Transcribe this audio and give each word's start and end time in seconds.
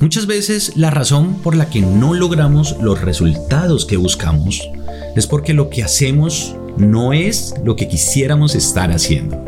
Muchas 0.00 0.26
veces 0.26 0.76
la 0.76 0.90
razón 0.90 1.34
por 1.42 1.56
la 1.56 1.70
que 1.70 1.80
no 1.80 2.14
logramos 2.14 2.76
los 2.80 3.00
resultados 3.00 3.84
que 3.84 3.96
buscamos 3.96 4.70
es 5.16 5.26
porque 5.26 5.54
lo 5.54 5.70
que 5.70 5.82
hacemos 5.82 6.54
no 6.76 7.12
es 7.12 7.52
lo 7.64 7.74
que 7.74 7.88
quisiéramos 7.88 8.54
estar 8.54 8.92
haciendo. 8.92 9.44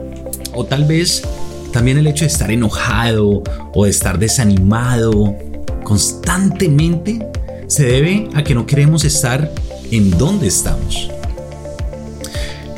O 0.52 0.64
tal 0.64 0.86
vez 0.86 1.22
también 1.72 1.98
el 1.98 2.08
hecho 2.08 2.24
de 2.24 2.32
estar 2.32 2.50
enojado 2.50 3.44
o 3.72 3.84
de 3.84 3.90
estar 3.90 4.18
desanimado 4.18 5.36
constantemente 5.84 7.24
se 7.68 7.84
debe 7.84 8.28
a 8.34 8.42
que 8.42 8.56
no 8.56 8.66
queremos 8.66 9.04
estar 9.04 9.52
en 9.92 10.10
donde 10.18 10.48
estamos. 10.48 11.12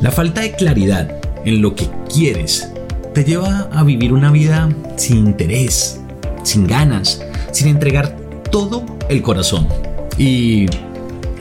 La 0.02 0.10
falta 0.10 0.42
de 0.42 0.52
claridad 0.52 1.16
en 1.46 1.62
lo 1.62 1.74
que 1.74 1.88
quieres 2.12 2.68
te 3.14 3.24
lleva 3.24 3.70
a 3.72 3.82
vivir 3.82 4.12
una 4.12 4.30
vida 4.30 4.68
sin 4.96 5.18
interés, 5.18 6.00
sin 6.42 6.66
ganas, 6.66 7.22
sin 7.52 7.68
entregar 7.68 8.16
todo 8.50 8.84
el 9.08 9.22
corazón. 9.22 9.68
Y 10.18 10.66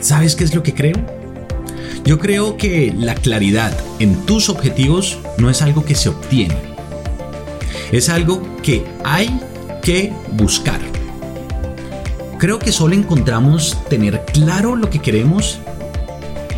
¿sabes 0.00 0.36
qué 0.36 0.44
es 0.44 0.54
lo 0.54 0.62
que 0.62 0.74
creo? 0.74 0.96
Yo 2.04 2.18
creo 2.18 2.56
que 2.56 2.92
la 2.96 3.14
claridad 3.14 3.76
en 3.98 4.24
tus 4.26 4.48
objetivos 4.48 5.18
no 5.38 5.50
es 5.50 5.62
algo 5.62 5.84
que 5.84 5.94
se 5.94 6.08
obtiene. 6.08 6.56
Es 7.92 8.08
algo 8.08 8.42
que 8.62 8.84
hay 9.04 9.38
que 9.82 10.12
buscar. 10.32 10.80
Creo 12.38 12.58
que 12.58 12.72
solo 12.72 12.94
encontramos 12.94 13.78
tener 13.88 14.24
claro 14.32 14.74
lo 14.74 14.90
que 14.90 14.98
queremos 14.98 15.58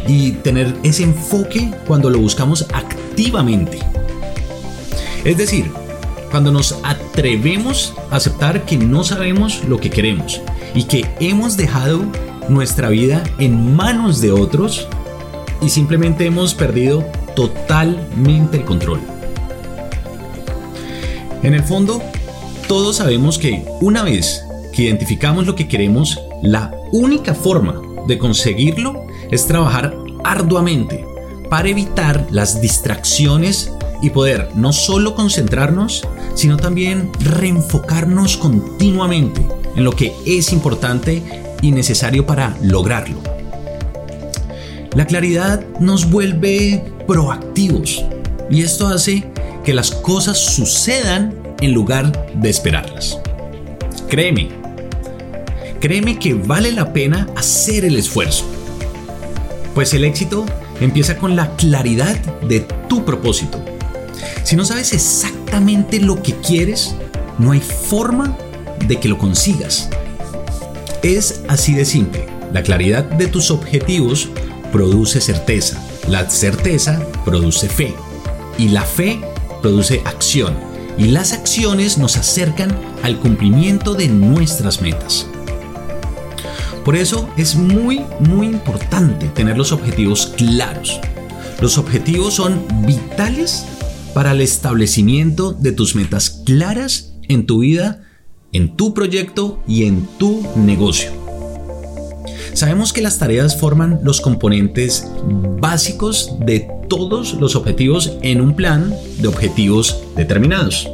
y 0.07 0.32
tener 0.32 0.74
ese 0.82 1.02
enfoque 1.02 1.71
cuando 1.87 2.09
lo 2.09 2.18
buscamos 2.18 2.66
activamente. 2.73 3.79
Es 5.24 5.37
decir, 5.37 5.71
cuando 6.34 6.51
nos 6.51 6.80
atrevemos 6.83 7.95
a 8.11 8.16
aceptar 8.16 8.65
que 8.65 8.77
no 8.77 9.05
sabemos 9.05 9.62
lo 9.69 9.79
que 9.79 9.88
queremos 9.88 10.41
y 10.74 10.83
que 10.83 11.09
hemos 11.20 11.57
dejado 11.57 12.01
nuestra 12.48 12.88
vida 12.88 13.23
en 13.38 13.77
manos 13.77 14.21
de 14.21 14.32
otros 14.32 14.88
y 15.62 15.68
simplemente 15.68 16.27
hemos 16.27 16.52
perdido 16.52 17.05
totalmente 17.37 18.57
el 18.57 18.65
control. 18.65 18.99
En 21.45 21.55
el 21.55 21.62
fondo, 21.62 22.02
todos 22.66 22.96
sabemos 22.96 23.38
que 23.38 23.65
una 23.80 24.02
vez 24.02 24.45
que 24.73 24.82
identificamos 24.82 25.46
lo 25.46 25.55
que 25.55 25.68
queremos, 25.68 26.21
la 26.43 26.74
única 26.90 27.32
forma 27.35 27.80
de 28.09 28.18
conseguirlo 28.18 29.07
es 29.30 29.46
trabajar 29.46 29.96
arduamente 30.24 31.07
para 31.49 31.68
evitar 31.68 32.27
las 32.32 32.60
distracciones 32.60 33.71
y 34.05 34.10
poder 34.10 34.51
no 34.55 34.74
solo 34.74 35.15
concentrarnos, 35.15 36.07
sino 36.35 36.59
también 36.59 37.10
reenfocarnos 37.21 38.37
continuamente 38.37 39.41
en 39.77 39.83
lo 39.83 39.93
que 39.93 40.13
es 40.27 40.52
importante 40.52 41.23
y 41.63 41.73
necesario 41.73 42.27
para 42.27 42.55
lograrlo. 42.61 43.16
La 44.95 45.07
claridad 45.07 45.65
nos 45.80 46.11
vuelve 46.11 46.85
proactivos 47.07 48.05
y 48.51 48.61
esto 48.61 48.88
hace 48.88 49.24
que 49.65 49.73
las 49.73 49.91
cosas 49.91 50.39
sucedan 50.39 51.35
en 51.63 51.73
lugar 51.73 52.27
de 52.35 52.51
esperarlas. 52.51 53.18
Créeme, 54.11 54.51
créeme 55.80 56.18
que 56.18 56.35
vale 56.35 56.73
la 56.73 56.93
pena 56.93 57.27
hacer 57.37 57.87
el 57.87 57.96
esfuerzo, 57.96 58.45
pues 59.74 59.95
el 59.95 60.05
éxito 60.05 60.45
empieza 60.83 61.16
con 61.16 61.37
la 61.37 61.57
claridad 61.57 62.16
de 62.43 62.61
tu 62.87 63.07
propósito 63.07 63.65
si 64.44 64.56
no 64.56 64.64
sabes 64.66 64.92
exactamente 64.92 65.98
lo 66.00 66.22
que 66.22 66.34
quieres, 66.34 66.94
no 67.38 67.53
hay 67.53 67.60
forma 67.60 68.37
de 68.87 69.00
que 69.00 69.09
lo 69.09 69.16
consigas. 69.16 69.88
Es 71.03 71.42
así 71.48 71.75
de 71.75 71.87
simple. 71.87 72.26
La 72.53 72.62
claridad 72.62 73.04
de 73.04 73.26
tus 73.26 73.50
objetivos 73.50 74.28
produce 74.70 75.22
certeza. 75.22 75.82
La 76.09 76.28
certeza 76.28 77.03
produce 77.25 77.71
fe. 77.71 77.94
Y 78.59 78.69
la 78.69 78.83
fe 78.83 79.21
produce 79.62 80.03
acción. 80.04 80.54
Y 80.99 81.04
las 81.04 81.33
acciones 81.33 81.97
nos 81.97 82.19
acercan 82.19 82.78
al 83.03 83.19
cumplimiento 83.19 83.94
de 83.94 84.09
nuestras 84.09 84.83
metas. 84.83 85.27
Por 86.84 86.97
eso 86.97 87.31
es 87.38 87.56
muy, 87.56 88.04
muy 88.21 88.47
importante 88.47 89.28
tener 89.28 89.56
los 89.56 89.72
objetivos 89.72 90.34
claros. 90.37 91.00
Los 91.60 91.78
objetivos 91.78 92.34
son 92.34 92.62
vitales 92.87 93.65
para 94.15 94.33
el 94.33 94.41
establecimiento 94.41 95.53
de 95.53 95.73
tus 95.73 95.95
metas 95.95 96.43
claras 96.47 97.13
en 97.29 97.47
tu 97.47 97.59
vida, 97.59 98.05
en 98.53 98.77
tu 98.77 98.95
proyecto 98.95 99.63
y 99.67 99.85
en 99.85 100.07
tu 100.19 100.47
negocio. 100.57 101.11
Sabemos 102.55 102.93
que 102.93 103.03
las 103.03 103.19
tareas 103.19 103.59
forman 103.59 103.99
los 104.05 104.21
componentes 104.21 105.11
básicos 105.59 106.33
de 106.47 106.69
todos 106.89 107.35
los 107.35 107.57
objetivos 107.57 108.17
en 108.23 108.41
un 108.41 108.55
plan 108.55 108.95
de 109.19 109.27
objetivos 109.27 110.01
determinados. 110.15 110.89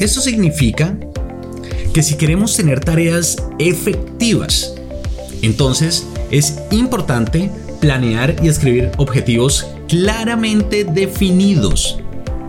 Esto 0.00 0.22
significa 0.22 0.96
que 1.92 2.02
si 2.02 2.16
queremos 2.16 2.56
tener 2.56 2.80
tareas 2.80 3.36
efectivas, 3.58 4.74
entonces 5.42 6.06
es 6.30 6.58
importante 6.70 7.50
planear 7.80 8.36
y 8.42 8.48
escribir 8.48 8.90
objetivos 8.96 9.66
claramente 9.92 10.84
definidos. 10.84 11.98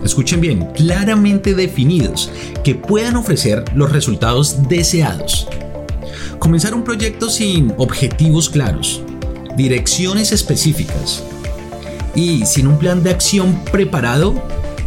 Escuchen 0.01 0.39
bien, 0.39 0.65
claramente 0.67 1.53
definidos, 1.53 2.31
que 2.63 2.73
puedan 2.73 3.17
ofrecer 3.17 3.65
los 3.75 3.91
resultados 3.91 4.69
deseados. 4.69 5.49
Comenzar 6.39 6.73
un 6.73 6.85
proyecto 6.85 7.29
sin 7.29 7.73
objetivos 7.75 8.49
claros, 8.49 9.01
direcciones 9.57 10.31
específicas 10.31 11.21
y 12.15 12.45
sin 12.45 12.67
un 12.67 12.79
plan 12.79 13.03
de 13.03 13.09
acción 13.09 13.59
preparado 13.73 14.41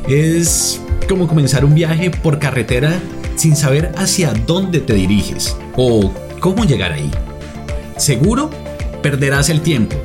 es 0.08 0.80
como 1.10 1.28
comenzar 1.28 1.62
un 1.62 1.74
viaje 1.74 2.10
por 2.10 2.38
carretera 2.38 2.98
sin 3.36 3.54
saber 3.54 3.92
hacia 3.98 4.32
dónde 4.32 4.80
te 4.80 4.94
diriges 4.94 5.54
o 5.76 6.10
cómo 6.40 6.64
llegar 6.64 6.92
ahí. 6.92 7.10
Seguro, 7.98 8.48
perderás 9.02 9.50
el 9.50 9.60
tiempo, 9.60 9.96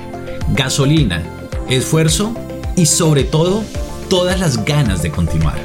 gasolina, 0.53 1.23
esfuerzo 1.71 2.33
y 2.75 2.85
sobre 2.85 3.23
todo 3.23 3.63
todas 4.09 4.39
las 4.39 4.65
ganas 4.65 5.01
de 5.01 5.11
continuar. 5.11 5.59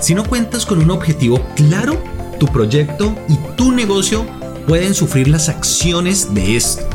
Si 0.00 0.14
no 0.14 0.24
cuentas 0.24 0.64
con 0.64 0.78
un 0.78 0.90
objetivo 0.90 1.40
claro, 1.56 2.02
tu 2.38 2.46
proyecto 2.46 3.14
y 3.28 3.36
tu 3.56 3.72
negocio 3.72 4.24
pueden 4.66 4.94
sufrir 4.94 5.28
las 5.28 5.48
acciones 5.48 6.32
de 6.34 6.56
esto. 6.56 6.86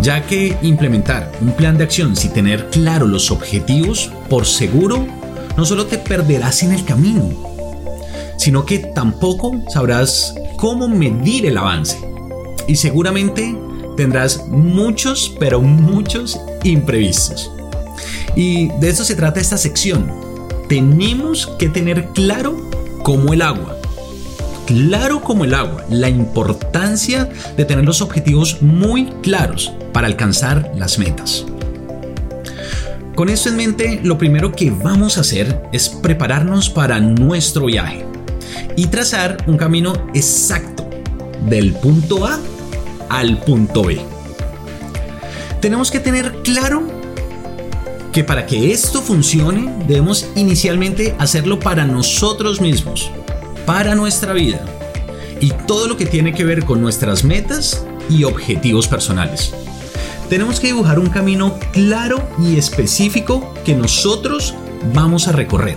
Ya 0.00 0.24
que 0.26 0.56
implementar 0.62 1.32
un 1.40 1.52
plan 1.52 1.76
de 1.76 1.84
acción 1.84 2.16
sin 2.16 2.32
tener 2.32 2.70
claro 2.70 3.06
los 3.06 3.30
objetivos, 3.30 4.10
por 4.28 4.46
seguro, 4.46 5.06
no 5.56 5.66
solo 5.66 5.86
te 5.86 5.98
perderás 5.98 6.62
en 6.62 6.72
el 6.72 6.84
camino, 6.84 7.28
sino 8.38 8.64
que 8.64 8.78
tampoco 8.78 9.62
sabrás 9.68 10.34
cómo 10.56 10.88
medir 10.88 11.44
el 11.44 11.58
avance. 11.58 11.98
Y 12.66 12.76
seguramente 12.76 13.54
tendrás 13.96 14.46
muchos, 14.46 15.34
pero 15.38 15.60
muchos 15.60 16.40
imprevistos. 16.64 17.50
Y 18.36 18.68
de 18.78 18.88
eso 18.88 19.04
se 19.04 19.14
trata 19.14 19.40
esta 19.40 19.58
sección. 19.58 20.10
Tenemos 20.68 21.48
que 21.58 21.68
tener 21.68 22.08
claro 22.14 22.56
como 23.02 23.32
el 23.32 23.42
agua. 23.42 23.76
Claro 24.66 25.20
como 25.20 25.44
el 25.44 25.54
agua, 25.54 25.84
la 25.90 26.08
importancia 26.08 27.28
de 27.56 27.64
tener 27.64 27.84
los 27.84 28.02
objetivos 28.02 28.62
muy 28.62 29.06
claros 29.20 29.72
para 29.92 30.06
alcanzar 30.06 30.70
las 30.76 30.98
metas. 30.98 31.44
Con 33.16 33.28
esto 33.28 33.48
en 33.48 33.56
mente, 33.56 34.00
lo 34.02 34.16
primero 34.16 34.52
que 34.52 34.70
vamos 34.70 35.18
a 35.18 35.22
hacer 35.22 35.60
es 35.72 35.88
prepararnos 35.88 36.70
para 36.70 37.00
nuestro 37.00 37.66
viaje 37.66 38.06
y 38.76 38.86
trazar 38.86 39.36
un 39.46 39.56
camino 39.56 39.92
exacto 40.14 40.88
del 41.48 41.74
punto 41.74 42.26
A 42.26 42.38
al 43.10 43.38
punto 43.40 43.82
B. 43.82 44.09
Tenemos 45.60 45.90
que 45.90 46.00
tener 46.00 46.42
claro 46.42 46.82
que 48.12 48.24
para 48.24 48.46
que 48.46 48.72
esto 48.72 49.02
funcione 49.02 49.70
debemos 49.86 50.26
inicialmente 50.34 51.14
hacerlo 51.18 51.60
para 51.60 51.84
nosotros 51.84 52.62
mismos, 52.62 53.10
para 53.66 53.94
nuestra 53.94 54.32
vida 54.32 54.64
y 55.38 55.50
todo 55.66 55.86
lo 55.86 55.98
que 55.98 56.06
tiene 56.06 56.32
que 56.32 56.44
ver 56.44 56.64
con 56.64 56.80
nuestras 56.80 57.24
metas 57.24 57.84
y 58.08 58.24
objetivos 58.24 58.88
personales. 58.88 59.52
Tenemos 60.30 60.60
que 60.60 60.68
dibujar 60.68 60.98
un 60.98 61.10
camino 61.10 61.58
claro 61.72 62.26
y 62.38 62.56
específico 62.56 63.52
que 63.62 63.74
nosotros 63.74 64.54
vamos 64.94 65.28
a 65.28 65.32
recorrer. 65.32 65.76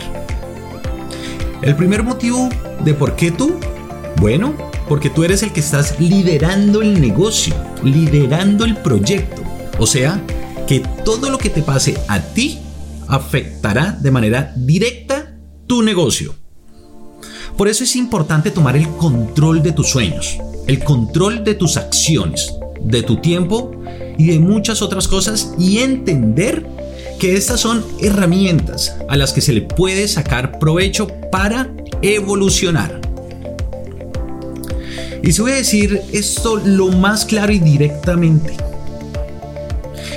El 1.62 1.75
primer 1.75 2.03
motivo 2.03 2.47
de 2.86 2.94
por 2.94 3.18
qué 3.18 3.31
tú, 3.31 3.59
bueno, 4.18 4.53
porque 4.88 5.09
tú 5.09 5.25
eres 5.25 5.44
el 5.44 5.51
que 5.51 5.59
estás 5.59 6.00
liderando 6.00 6.81
el 6.81 7.01
negocio, 7.01 7.53
liderando 7.83 8.63
el 8.63 8.77
proyecto. 8.77 9.43
O 9.80 9.88
sea, 9.88 10.22
que 10.68 10.81
todo 11.04 11.30
lo 11.30 11.38
que 11.38 11.50
te 11.50 11.62
pase 11.62 11.98
a 12.08 12.20
ti 12.20 12.60
afectará 13.08 13.98
de 14.00 14.12
manera 14.12 14.54
directa 14.56 15.36
tu 15.68 15.81
negocio. 15.81 16.36
Por 17.58 17.68
eso 17.68 17.84
es 17.84 17.96
importante 17.96 18.52
tomar 18.52 18.75
el 18.75 18.88
control 18.90 19.62
de 19.62 19.72
tus 19.72 19.90
sueños, 19.90 20.38
el 20.68 20.84
control 20.84 21.44
de 21.44 21.56
tus 21.56 21.78
acciones, 21.78 22.54
de 22.81 23.04
tu 23.04 23.18
tiempo 23.18 23.72
y 24.18 24.28
de 24.28 24.40
muchas 24.40 24.81
otras 24.81 25.08
cosas 25.08 25.54
y 25.60 25.80
entender 25.80 26.66
que 27.20 27.36
estas 27.36 27.60
son 27.60 27.86
herramientas 28.02 28.96
a 29.08 29.16
las 29.16 29.34
que 29.34 29.42
se 29.42 29.54
le 29.54 29.62
puede 29.62 30.08
sacar 30.08 30.60
provecho 30.60 31.08
para 31.31 31.72
evolucionar. 32.02 33.02
Y 35.22 35.31
se 35.31 35.42
voy 35.42 35.52
a 35.52 35.56
decir 35.56 36.02
esto 36.12 36.58
lo 36.58 36.90
más 36.90 37.24
claro 37.24 37.54
y 37.54 37.60
directamente. 37.60 38.58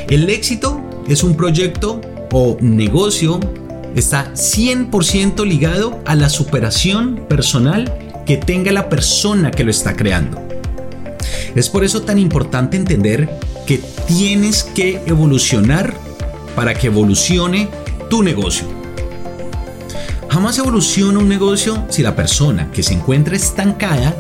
El 0.09 0.31
éxito 0.31 0.81
es 1.09 1.25
un 1.25 1.37
proyecto 1.37 2.01
o 2.33 2.57
negocio 2.61 3.41
está 3.97 4.33
100% 4.35 5.45
ligado 5.45 6.01
a 6.05 6.15
la 6.15 6.29
superación 6.29 7.25
personal 7.29 7.93
que 8.25 8.37
tenga 8.37 8.71
la 8.71 8.89
persona 8.89 9.51
que 9.51 9.65
lo 9.65 9.73
está 9.73 9.97
creando. 9.97 10.41
Es 11.57 11.69
por 11.69 11.83
eso 11.83 12.03
tan 12.03 12.19
importante 12.19 12.77
entender 12.77 13.29
que 13.67 13.79
tienes 14.07 14.63
que 14.63 15.01
evolucionar 15.07 15.95
para 16.55 16.75
que 16.75 16.87
evolucione 16.87 17.69
tu 18.09 18.23
negocio. 18.23 18.67
Jamás 20.29 20.57
evoluciona 20.59 21.19
un 21.19 21.29
negocio 21.29 21.85
si 21.89 22.03
la 22.03 22.15
persona 22.15 22.71
que 22.71 22.85
se 22.85 22.95
encuentra 22.95 23.35
estancada 23.35 24.15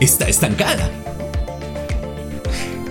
está 0.00 0.28
estancada. 0.28 0.88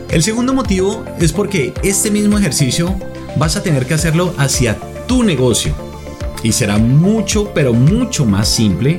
El 0.10 0.24
segundo 0.24 0.56
motivo 0.56 1.06
es 1.20 1.32
porque 1.32 1.72
este 1.84 2.10
mismo 2.10 2.40
ejercicio 2.40 2.96
vas 3.38 3.56
a 3.56 3.62
tener 3.62 3.86
que 3.86 3.94
hacerlo 3.94 4.34
hacia 4.38 4.76
tu 5.08 5.24
negocio 5.24 5.72
y 6.42 6.52
será 6.52 6.80
mucho, 6.80 7.52
pero 7.54 7.74
mucho 7.74 8.26
más 8.26 8.50
simple 8.50 8.98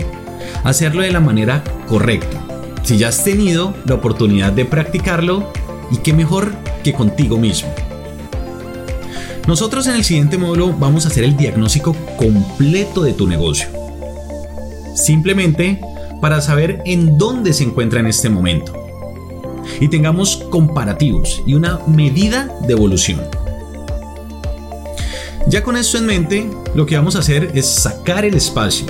hacerlo 0.63 1.03
de 1.03 1.11
la 1.11 1.19
manera 1.19 1.65
correcta. 1.89 2.41
Si 2.85 2.97
ya 2.97 3.09
has 3.09 3.25
tenido 3.25 3.75
la 3.87 3.97
oportunidad 3.97 4.53
de 4.53 4.65
practicarlo 4.65 5.53
y 5.91 5.97
qué 5.97 6.13
mejor 6.13 6.53
que 6.85 6.93
contigo 6.93 7.39
mismo. 7.39 7.75
Nosotros 9.49 9.89
en 9.89 9.97
el 9.97 10.05
siguiente 10.05 10.39
módulo 10.39 10.73
vamos 10.73 11.07
a 11.07 11.09
hacer 11.09 11.25
el 11.25 11.37
diagnóstico 11.37 11.93
completo 12.17 13.03
de 13.03 13.15
tu 13.15 13.27
negocio. 13.27 13.67
Simplemente 14.95 15.81
para 16.21 16.41
saber 16.41 16.83
en 16.87 17.19
dónde 17.19 17.53
se 17.53 17.65
encuentra 17.65 17.99
en 17.99 18.07
este 18.07 18.29
momento. 18.29 18.80
Y 19.79 19.89
tengamos 19.89 20.37
comparativos 20.51 21.43
y 21.47 21.55
una 21.55 21.79
medida 21.87 22.49
de 22.67 22.73
evolución. 22.73 23.21
Ya 25.47 25.63
con 25.63 25.77
esto 25.77 25.99
en 25.99 26.07
mente, 26.07 26.51
lo 26.75 26.87
que 26.87 26.97
vamos 26.97 27.17
a 27.17 27.21
hacer 27.21 27.51
es 27.55 27.67
sacar 27.67 28.25
el 28.25 28.35
espacio 28.35 28.87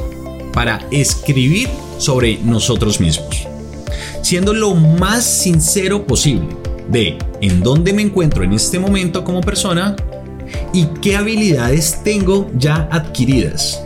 para 0.52 0.86
escribir 0.90 1.68
sobre 1.98 2.38
nosotros 2.38 3.00
mismos, 3.00 3.46
siendo 4.22 4.52
lo 4.52 4.74
más 4.74 5.24
sincero 5.24 6.06
posible 6.06 6.48
de 6.90 7.18
en 7.40 7.60
dónde 7.60 7.92
me 7.92 8.02
encuentro 8.02 8.42
en 8.42 8.52
este 8.52 8.78
momento 8.78 9.24
como 9.24 9.40
persona 9.40 9.96
y 10.72 10.86
qué 11.00 11.16
habilidades 11.16 12.02
tengo 12.02 12.50
ya 12.56 12.88
adquiridas. 12.90 13.82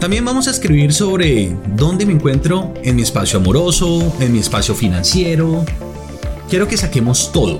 También 0.00 0.24
vamos 0.24 0.46
a 0.46 0.52
escribir 0.52 0.92
sobre 0.92 1.56
dónde 1.74 2.06
me 2.06 2.12
encuentro 2.12 2.72
en 2.84 2.94
mi 2.94 3.02
espacio 3.02 3.40
amoroso, 3.40 4.14
en 4.20 4.32
mi 4.32 4.38
espacio 4.38 4.72
financiero. 4.74 5.64
Quiero 6.48 6.68
que 6.68 6.76
saquemos 6.76 7.32
todo 7.32 7.58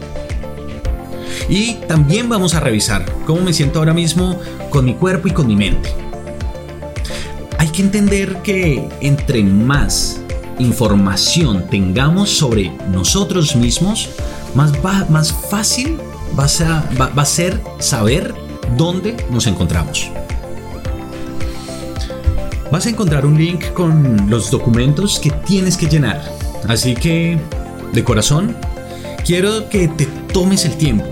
y 1.48 1.74
también 1.88 2.28
vamos 2.28 2.54
a 2.54 2.60
revisar 2.60 3.04
cómo 3.26 3.40
me 3.42 3.52
siento 3.52 3.80
ahora 3.80 3.92
mismo 3.92 4.38
con 4.70 4.84
mi 4.84 4.94
cuerpo 4.94 5.26
y 5.26 5.32
con 5.32 5.48
mi 5.48 5.56
mente. 5.56 5.92
Hay 7.58 7.68
que 7.68 7.82
entender 7.82 8.36
que 8.42 8.88
entre 9.00 9.42
más 9.42 10.20
información 10.60 11.66
tengamos 11.68 12.30
sobre 12.30 12.70
nosotros 12.92 13.56
mismos, 13.56 14.10
más, 14.54 14.72
más 15.10 15.32
fácil 15.32 15.98
va 16.38 16.44
a, 16.44 17.12
va 17.14 17.22
a 17.22 17.26
ser 17.26 17.60
saber 17.80 18.32
dónde 18.76 19.16
nos 19.28 19.48
encontramos. 19.48 20.08
Vas 22.70 22.84
a 22.84 22.90
encontrar 22.90 23.24
un 23.24 23.38
link 23.38 23.72
con 23.72 24.28
los 24.28 24.50
documentos 24.50 25.18
que 25.18 25.30
tienes 25.30 25.78
que 25.78 25.86
llenar. 25.86 26.22
Así 26.68 26.94
que, 26.94 27.38
de 27.94 28.04
corazón, 28.04 28.54
quiero 29.24 29.70
que 29.70 29.88
te 29.88 30.06
tomes 30.34 30.66
el 30.66 30.76
tiempo 30.76 31.06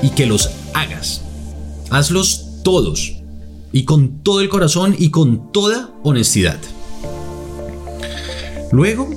y 0.00 0.08
que 0.10 0.24
los 0.24 0.50
hagas. 0.72 1.20
Hazlos 1.90 2.62
todos 2.64 3.16
y 3.72 3.84
con 3.84 4.22
todo 4.22 4.40
el 4.40 4.48
corazón 4.48 4.96
y 4.98 5.10
con 5.10 5.52
toda 5.52 5.90
honestidad. 6.02 6.58
Luego, 8.70 9.10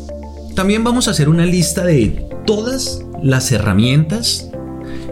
también 0.54 0.84
vamos 0.84 1.08
a 1.08 1.12
hacer 1.12 1.30
una 1.30 1.46
lista 1.46 1.86
de 1.86 2.28
todas 2.46 3.06
las 3.24 3.54
herramientas 3.54 4.50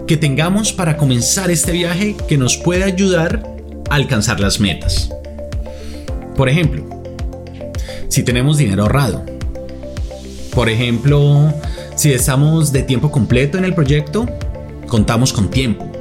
que 0.06 0.18
tengamos 0.18 0.74
para 0.74 0.98
comenzar 0.98 1.50
este 1.50 1.72
viaje 1.72 2.18
que 2.28 2.38
nos 2.38 2.58
puede 2.58 2.84
ayudar 2.84 3.42
a 3.90 3.96
alcanzar 3.96 4.42
las 4.42 4.60
metas. 4.60 5.10
Por 6.36 6.50
ejemplo, 6.50 6.84
si 8.10 8.24
tenemos 8.24 8.58
dinero 8.58 8.84
ahorrado. 8.84 9.26
Por 10.54 10.70
ejemplo, 10.70 11.52
si 11.96 12.12
estamos 12.12 12.72
de 12.72 12.84
tiempo 12.84 13.12
completo 13.12 13.58
en 13.58 13.66
el 13.66 13.74
proyecto 13.74 14.28
contamos 14.88 15.34
con 15.34 15.50
tiempo. 15.50 15.92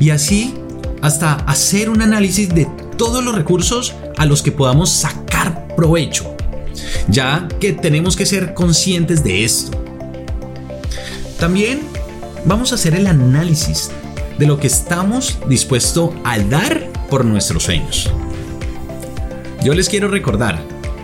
Y 0.00 0.10
así 0.10 0.54
hasta 1.00 1.34
hacer 1.34 1.90
un 1.90 2.02
análisis 2.02 2.52
de 2.52 2.66
todos 2.96 3.22
los 3.24 3.34
recursos 3.34 3.94
a 4.16 4.26
los 4.26 4.42
que 4.42 4.52
podamos 4.52 4.90
sacar 4.90 5.68
provecho, 5.76 6.34
ya 7.08 7.48
que 7.60 7.72
tenemos 7.72 8.16
que 8.16 8.26
ser 8.26 8.54
conscientes 8.54 9.22
de 9.22 9.44
esto. 9.44 9.78
También 11.38 11.80
vamos 12.44 12.72
a 12.72 12.76
hacer 12.76 12.94
el 12.94 13.06
análisis 13.06 13.90
de 14.38 14.46
lo 14.46 14.58
que 14.58 14.66
estamos 14.66 15.38
dispuestos 15.48 16.10
a 16.24 16.38
dar 16.38 16.88
por 17.08 17.24
nuestros 17.24 17.64
sueños. 17.64 18.10
Yo 19.64 19.74
les 19.74 19.88
quiero 19.88 20.08
recordar 20.08 20.60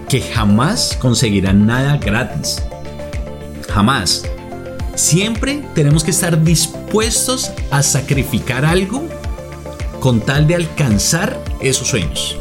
que 0.08 0.20
jamás 0.20 0.98
conseguirán 1.00 1.64
nada 1.64 1.96
gratis. 1.96 2.60
Jamás. 3.68 4.24
Siempre 4.96 5.62
tenemos 5.76 6.02
que 6.02 6.10
estar 6.10 6.42
dispuestos 6.42 7.52
a 7.70 7.84
sacrificar 7.84 8.64
algo 8.64 9.06
con 10.00 10.20
tal 10.20 10.48
de 10.48 10.56
alcanzar 10.56 11.40
esos 11.60 11.86
sueños. 11.86 12.36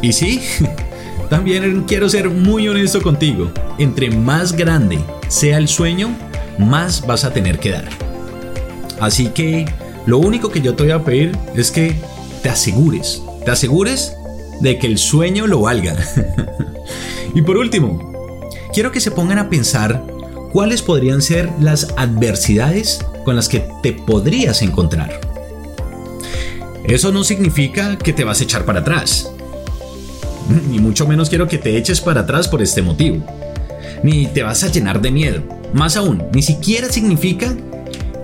Y 0.00 0.14
sí, 0.14 0.40
también 1.28 1.84
quiero 1.86 2.08
ser 2.08 2.30
muy 2.30 2.66
honesto 2.68 3.02
contigo. 3.02 3.52
Entre 3.76 4.10
más 4.10 4.52
grande 4.52 4.98
sea 5.28 5.58
el 5.58 5.68
sueño, 5.68 6.08
más 6.58 7.06
vas 7.06 7.24
a 7.24 7.34
tener 7.34 7.58
que 7.58 7.72
dar. 7.72 7.88
Así 8.98 9.26
que 9.28 9.66
lo 10.06 10.16
único 10.16 10.50
que 10.50 10.62
yo 10.62 10.74
te 10.74 10.84
voy 10.84 10.92
a 10.92 11.04
pedir 11.04 11.36
es 11.54 11.70
que 11.70 11.94
te 12.42 12.48
asegures, 12.48 13.22
te 13.44 13.50
asegures 13.50 14.16
de 14.60 14.78
que 14.78 14.86
el 14.86 14.98
sueño 14.98 15.46
lo 15.46 15.60
valga. 15.60 15.96
y 17.34 17.42
por 17.42 17.56
último, 17.56 18.12
quiero 18.72 18.92
que 18.92 19.00
se 19.00 19.10
pongan 19.10 19.38
a 19.38 19.48
pensar 19.48 20.04
¿cuáles 20.52 20.82
podrían 20.82 21.22
ser 21.22 21.50
las 21.60 21.94
adversidades 21.96 23.04
con 23.24 23.34
las 23.34 23.48
que 23.48 23.66
te 23.82 23.92
podrías 23.92 24.62
encontrar? 24.62 25.20
Eso 26.84 27.10
no 27.10 27.24
significa 27.24 27.96
que 27.96 28.12
te 28.12 28.24
vas 28.24 28.40
a 28.40 28.44
echar 28.44 28.64
para 28.64 28.80
atrás. 28.80 29.30
Ni 30.68 30.78
mucho 30.78 31.06
menos 31.06 31.28
quiero 31.28 31.48
que 31.48 31.58
te 31.58 31.76
eches 31.76 32.00
para 32.00 32.22
atrás 32.22 32.48
por 32.48 32.60
este 32.60 32.82
motivo. 32.82 33.24
Ni 34.02 34.26
te 34.26 34.42
vas 34.42 34.62
a 34.64 34.68
llenar 34.68 35.00
de 35.00 35.10
miedo. 35.10 35.42
Más 35.72 35.96
aún, 35.96 36.24
ni 36.34 36.42
siquiera 36.42 36.90
significa 36.90 37.54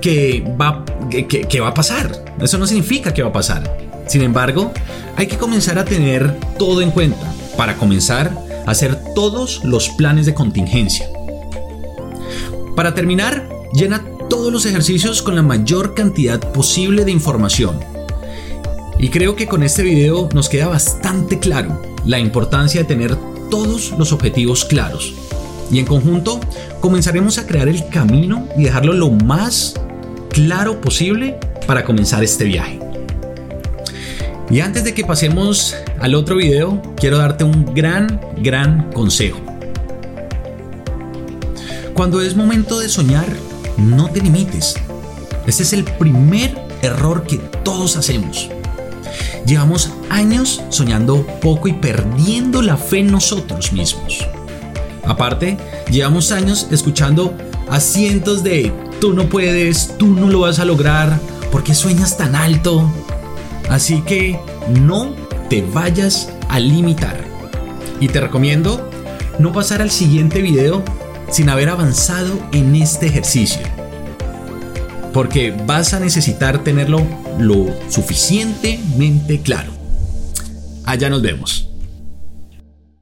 que 0.02 0.44
va, 0.61 0.85
que, 1.08 1.61
va 1.61 1.68
a 1.68 1.75
pasar. 1.75 2.25
Eso 2.40 2.58
no 2.58 2.66
significa 2.66 3.14
que 3.14 3.23
va 3.23 3.30
a 3.30 3.32
pasar. 3.32 3.88
Sin 4.08 4.22
embargo, 4.22 4.72
hay 5.16 5.28
que 5.28 5.38
comenzar 5.38 5.78
a 5.78 5.84
tener 5.84 6.40
todo 6.58 6.82
en 6.82 6.90
cuenta 6.90 7.32
para 7.56 7.76
comenzar 7.76 8.32
a 8.66 8.70
hacer 8.70 8.96
todos 9.14 9.62
los 9.64 9.88
planes 9.90 10.26
de 10.26 10.34
contingencia 10.34 11.08
para 12.78 12.94
terminar, 12.94 13.48
llena 13.72 14.04
todos 14.30 14.52
los 14.52 14.64
ejercicios 14.64 15.20
con 15.20 15.34
la 15.34 15.42
mayor 15.42 15.94
cantidad 15.94 16.38
posible 16.52 17.04
de 17.04 17.10
información. 17.10 17.80
Y 19.00 19.08
creo 19.08 19.34
que 19.34 19.48
con 19.48 19.64
este 19.64 19.82
video 19.82 20.28
nos 20.32 20.48
queda 20.48 20.68
bastante 20.68 21.40
claro 21.40 21.82
la 22.06 22.20
importancia 22.20 22.80
de 22.80 22.86
tener 22.86 23.16
todos 23.50 23.90
los 23.98 24.12
objetivos 24.12 24.64
claros. 24.64 25.12
Y 25.72 25.80
en 25.80 25.86
conjunto 25.86 26.38
comenzaremos 26.78 27.38
a 27.38 27.48
crear 27.48 27.66
el 27.66 27.88
camino 27.88 28.46
y 28.56 28.62
dejarlo 28.62 28.92
lo 28.92 29.10
más 29.10 29.74
claro 30.30 30.80
posible 30.80 31.36
para 31.66 31.82
comenzar 31.84 32.22
este 32.22 32.44
viaje. 32.44 32.77
Y 34.50 34.61
antes 34.61 34.83
de 34.83 34.95
que 34.95 35.05
pasemos 35.05 35.76
al 36.00 36.14
otro 36.14 36.37
video, 36.37 36.81
quiero 36.97 37.19
darte 37.19 37.45
un 37.45 37.75
gran, 37.75 38.21
gran 38.38 38.90
consejo. 38.93 39.40
Cuando 41.93 42.23
es 42.23 42.35
momento 42.35 42.78
de 42.78 42.88
soñar, 42.88 43.26
no 43.76 44.09
te 44.09 44.23
limites. 44.23 44.76
Ese 45.47 45.64
es 45.64 45.73
el 45.75 45.85
primer 45.85 46.57
error 46.81 47.25
que 47.25 47.37
todos 47.62 47.97
hacemos. 47.97 48.49
Llevamos 49.45 49.90
años 50.09 50.62
soñando 50.71 51.26
poco 51.40 51.69
y 51.69 51.75
perdiendo 51.75 52.62
la 52.62 52.76
fe 52.76 53.00
en 53.00 53.11
nosotros 53.11 53.73
mismos. 53.73 54.26
Aparte, 55.05 55.59
llevamos 55.90 56.33
años 56.33 56.69
escuchando 56.71 57.35
a 57.69 57.81
cientos 57.81 58.43
de 58.43 58.73
tú 59.00 59.12
no 59.12 59.28
puedes, 59.28 59.97
tú 59.99 60.07
no 60.07 60.28
lo 60.28 60.40
vas 60.40 60.59
a 60.59 60.64
lograr, 60.64 61.19
¿por 61.50 61.64
qué 61.64 61.75
sueñas 61.75 62.17
tan 62.17 62.35
alto? 62.35 62.90
Así 63.68 64.02
que 64.02 64.38
no 64.80 65.14
te 65.48 65.62
vayas 65.62 66.32
a 66.48 66.58
limitar. 66.58 67.25
Y 68.00 68.08
te 68.08 68.20
recomiendo 68.20 68.88
no 69.38 69.52
pasar 69.52 69.82
al 69.82 69.90
siguiente 69.90 70.42
video 70.42 70.82
sin 71.30 71.48
haber 71.48 71.68
avanzado 71.68 72.38
en 72.52 72.75
este 72.76 73.06
ejercicio. 73.06 73.62
Porque 75.12 75.54
vas 75.66 75.94
a 75.94 76.00
necesitar 76.00 76.62
tenerlo 76.64 77.06
lo 77.38 77.66
suficientemente 77.88 79.40
claro. 79.40 79.72
Allá 80.84 81.10
nos 81.10 81.22
vemos. 81.22 81.67